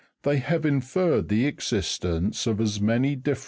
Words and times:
259), 0.23 0.23
they 0.41 0.45
have 0.49 0.65
inferred 0.65 1.27
the 1.29 1.45
existence 1.45 2.47
of 2.47 2.59
as 2.59 2.81
many 2.81 3.15
different 3.15 3.37
fig. 3.37 3.39